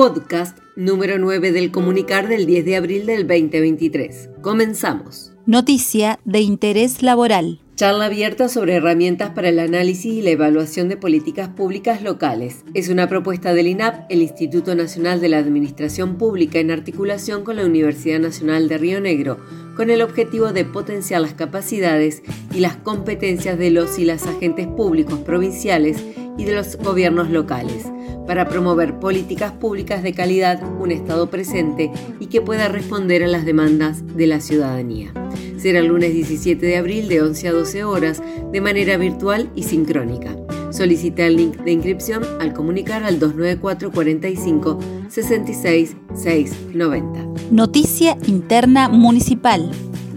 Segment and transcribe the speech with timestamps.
[0.00, 4.30] podcast número 9 del comunicar del 10 de abril del 2023.
[4.40, 5.32] Comenzamos.
[5.44, 7.60] Noticia de interés laboral.
[7.76, 12.64] Charla abierta sobre herramientas para el análisis y la evaluación de políticas públicas locales.
[12.72, 17.56] Es una propuesta del INAP, el Instituto Nacional de la Administración Pública, en articulación con
[17.56, 19.38] la Universidad Nacional de Río Negro,
[19.76, 22.22] con el objetivo de potenciar las capacidades
[22.54, 26.02] y las competencias de los y las agentes públicos provinciales
[26.40, 27.84] y de los gobiernos locales
[28.26, 33.44] para promover políticas públicas de calidad, un Estado presente y que pueda responder a las
[33.44, 35.12] demandas de la ciudadanía.
[35.58, 38.22] Será el lunes 17 de abril de 11 a 12 horas
[38.52, 40.34] de manera virtual y sincrónica.
[40.70, 44.78] Solicita el link de inscripción al comunicar al 294 45
[45.08, 47.50] 66 690.
[47.50, 49.70] Noticia interna municipal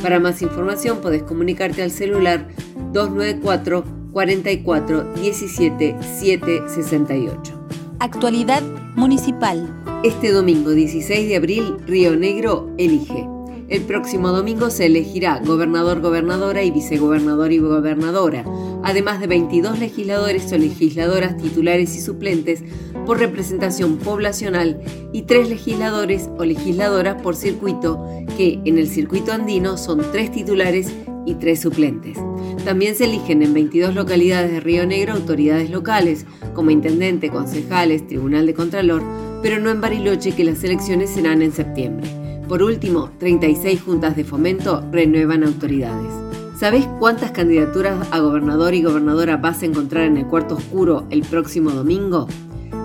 [0.02, 2.48] Para más información podés comunicarte al celular
[2.92, 7.66] 294 44 17 768.
[7.98, 8.62] Actualidad
[8.94, 9.83] municipal.
[10.04, 13.26] Este domingo 16 de abril, Río Negro elige.
[13.70, 18.44] El próximo domingo se elegirá gobernador, gobernadora y vicegobernador y gobernadora,
[18.82, 22.62] además de 22 legisladores o legisladoras titulares y suplentes
[23.06, 24.78] por representación poblacional
[25.14, 30.92] y 3 legisladores o legisladoras por circuito, que en el circuito andino son 3 titulares
[31.24, 32.18] y 3 suplentes.
[32.66, 38.44] También se eligen en 22 localidades de Río Negro autoridades locales, como intendente, concejales, tribunal
[38.44, 39.02] de contralor,
[39.44, 42.08] pero no en Bariloche que las elecciones serán en septiembre.
[42.48, 46.10] Por último, 36 juntas de fomento renuevan autoridades.
[46.58, 51.20] ¿Sabés cuántas candidaturas a gobernador y gobernadora vas a encontrar en el cuarto oscuro el
[51.20, 52.26] próximo domingo?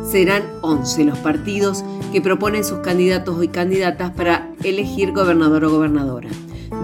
[0.05, 6.27] Serán 11 los partidos que proponen sus candidatos y candidatas para elegir gobernador o gobernadora.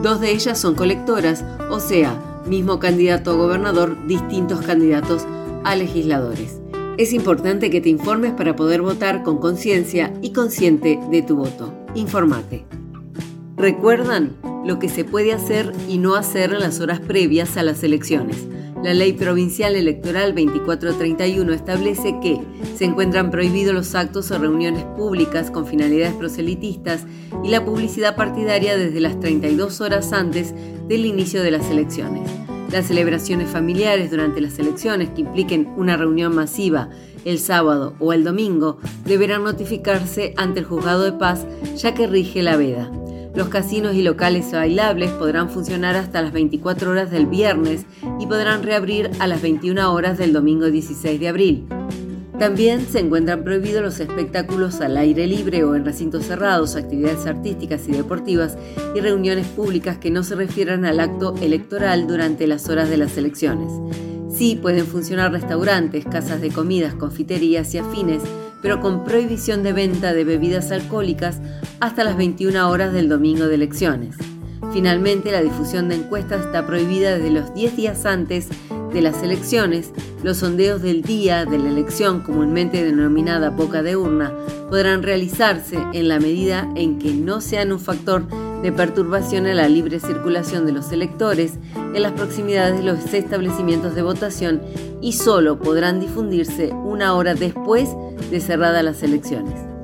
[0.02, 5.28] Dos de ellas son colectoras, o sea, mismo candidato a gobernador, distintos candidatos
[5.66, 6.62] a legisladores.
[6.98, 11.74] Es importante que te informes para poder votar con conciencia y consciente de tu voto.
[11.94, 12.66] Infórmate.
[13.58, 17.84] ¿Recuerdan lo que se puede hacer y no hacer en las horas previas a las
[17.84, 18.48] elecciones?
[18.82, 22.40] La Ley Provincial Electoral 2431 establece que
[22.78, 27.06] se encuentran prohibidos los actos o reuniones públicas con finalidades proselitistas
[27.44, 30.54] y la publicidad partidaria desde las 32 horas antes
[30.88, 32.45] del inicio de las elecciones.
[32.72, 36.90] Las celebraciones familiares durante las elecciones que impliquen una reunión masiva
[37.24, 42.42] el sábado o el domingo deberán notificarse ante el juzgado de paz ya que rige
[42.42, 42.92] la veda.
[43.36, 47.86] Los casinos y locales bailables podrán funcionar hasta las 24 horas del viernes
[48.20, 51.66] y podrán reabrir a las 21 horas del domingo 16 de abril.
[52.40, 57.88] También se encuentran prohibidos los espectáculos al aire libre o en recintos cerrados, actividades artísticas
[57.88, 58.58] y deportivas
[58.94, 63.18] y reuniones públicas que no se refieran al acto electoral durante las horas de las
[63.18, 63.72] elecciones.
[64.30, 68.22] Sí pueden funcionar restaurantes, casas de comidas, confiterías y afines,
[68.62, 71.40] pero con prohibición de venta de bebidas alcohólicas
[71.80, 74.18] hasta las 21 horas del domingo de elecciones.
[74.74, 78.50] Finalmente, la difusión de encuestas está prohibida desde los 10 días antes
[78.96, 79.92] de las elecciones,
[80.24, 84.32] los sondeos del día de la elección, comúnmente denominada boca de urna,
[84.70, 88.26] podrán realizarse en la medida en que no sean un factor
[88.62, 93.96] de perturbación en la libre circulación de los electores en las proximidades de los establecimientos
[93.96, 94.62] de votación
[95.02, 97.90] y solo podrán difundirse una hora después
[98.32, 99.75] de cerradas las elecciones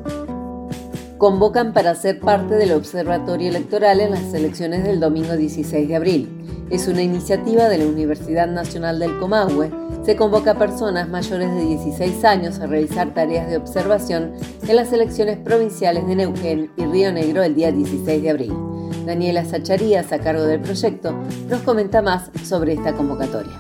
[1.22, 6.68] convocan para ser parte del Observatorio Electoral en las elecciones del domingo 16 de abril.
[6.72, 9.70] Es una iniciativa de la Universidad Nacional del Comahue.
[10.04, 14.32] Se convoca a personas mayores de 16 años a realizar tareas de observación
[14.68, 18.54] en las elecciones provinciales de Neuquén y Río Negro el día 16 de abril.
[19.06, 21.14] Daniela Sacharías, a cargo del proyecto,
[21.48, 23.54] nos comenta más sobre esta convocatoria.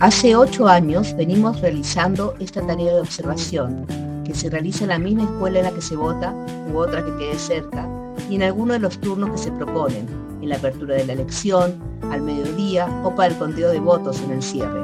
[0.00, 5.24] Hace ocho años venimos realizando esta tarea de observación que se realiza en la misma
[5.24, 6.34] escuela en la que se vota
[6.72, 7.88] u otra que quede cerca
[8.28, 10.06] y en alguno de los turnos que se proponen,
[10.40, 11.74] en la apertura de la elección,
[12.10, 14.80] al mediodía o para el conteo de votos en el cierre.